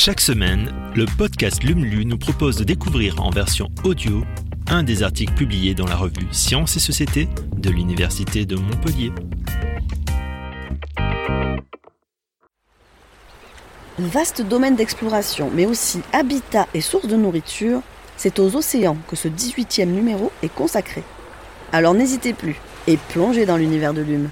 [0.00, 4.22] Chaque semaine, le podcast LUMLU nous propose de découvrir en version audio
[4.68, 9.10] un des articles publiés dans la revue Sciences et Société de l'Université de Montpellier.
[13.98, 17.80] Vaste domaine d'exploration, mais aussi habitat et source de nourriture,
[18.16, 21.02] c'est aux océans que ce 18e numéro est consacré.
[21.72, 24.30] Alors n'hésitez plus et plongez dans l'univers de Lume.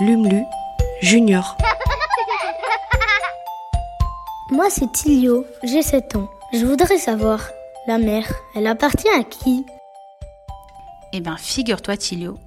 [0.00, 0.44] Lumlu
[1.02, 1.58] Junior.
[4.52, 6.28] Moi, c'est Tilio, j'ai 7 ans.
[6.52, 7.48] Je voudrais savoir,
[7.86, 9.64] la mer, elle appartient à qui?
[11.14, 12.38] Eh bien, figure-toi, Tilio,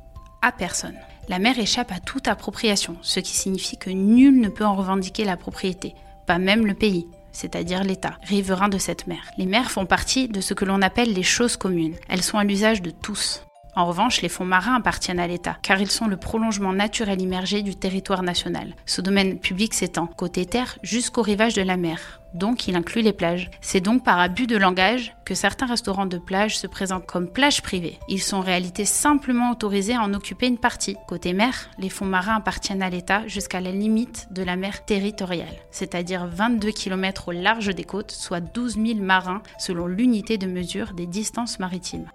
[0.44, 1.00] à personne.
[1.30, 5.23] La mer échappe à toute appropriation, ce qui signifie que nul ne peut en revendiquer
[5.23, 5.95] la propriété,
[6.28, 9.30] pas même le pays c'est-à-dire l'État, riverain de cette mer.
[9.38, 11.95] Les mers font partie de ce que l'on appelle les choses communes.
[12.08, 13.45] Elles sont à l'usage de tous.
[13.75, 17.61] En revanche, les fonds marins appartiennent à l'État, car ils sont le prolongement naturel immergé
[17.61, 18.73] du territoire national.
[18.86, 22.22] Ce domaine public s'étend, côté terre, jusqu'au rivage de la mer.
[22.33, 23.50] Donc, il inclut les plages.
[23.59, 27.61] C'est donc par abus de langage que certains restaurants de plage se présentent comme plages
[27.61, 28.00] privées.
[28.08, 30.97] Ils sont en réalité simplement autorisés à en occuper une partie.
[31.07, 35.55] Côté mer, les fonds marins appartiennent à l'État jusqu'à la limite de la mer territoriale,
[35.72, 40.94] c'est-à-dire 22 km au large des côtes, soit 12 000 marins selon l'unité de mesure
[40.94, 42.09] des distances maritimes.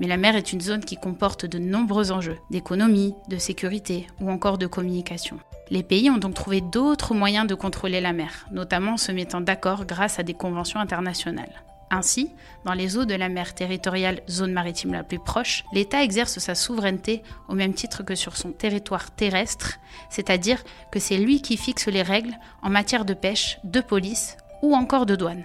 [0.00, 4.30] Mais la mer est une zone qui comporte de nombreux enjeux, d'économie, de sécurité ou
[4.30, 5.38] encore de communication.
[5.70, 9.40] Les pays ont donc trouvé d'autres moyens de contrôler la mer, notamment en se mettant
[9.40, 11.62] d'accord grâce à des conventions internationales.
[11.92, 12.32] Ainsi,
[12.64, 16.54] dans les eaux de la mer territoriale, zone maritime la plus proche, l'État exerce sa
[16.54, 19.78] souveraineté au même titre que sur son territoire terrestre,
[20.08, 20.62] c'est-à-dire
[20.92, 25.04] que c'est lui qui fixe les règles en matière de pêche, de police ou encore
[25.04, 25.44] de douane.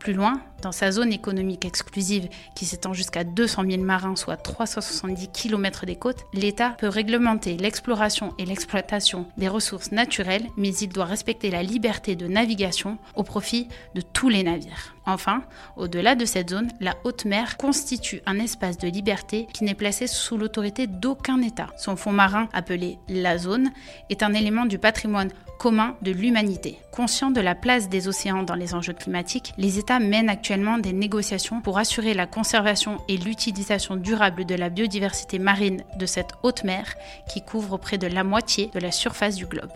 [0.00, 5.28] Plus loin, dans sa zone économique exclusive qui s'étend jusqu'à 200 000 marins, soit 370
[5.28, 11.04] km des côtes, l'État peut réglementer l'exploration et l'exploitation des ressources naturelles, mais il doit
[11.04, 14.94] respecter la liberté de navigation au profit de tous les navires.
[15.06, 15.42] Enfin,
[15.76, 20.06] au-delà de cette zone, la haute mer constitue un espace de liberté qui n'est placé
[20.06, 21.68] sous l'autorité d'aucun État.
[21.76, 23.70] Son fond marin, appelé la zone,
[24.08, 26.78] est un élément du patrimoine commun de l'humanité.
[26.90, 30.92] Conscient de la place des océans dans les enjeux climatiques, les États mènent actuellement des
[30.92, 36.64] négociations pour assurer la conservation et l'utilisation durable de la biodiversité marine de cette haute
[36.64, 36.94] mer
[37.28, 39.72] qui couvre près de la moitié de la surface du globe.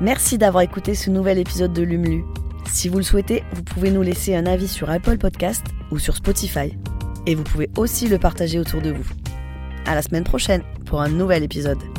[0.00, 2.24] Merci d'avoir écouté ce nouvel épisode de Lumlu.
[2.66, 6.16] Si vous le souhaitez, vous pouvez nous laisser un avis sur Apple Podcast ou sur
[6.16, 6.76] Spotify.
[7.26, 9.06] Et vous pouvez aussi le partager autour de vous.
[9.86, 11.97] À la semaine prochaine pour un nouvel épisode.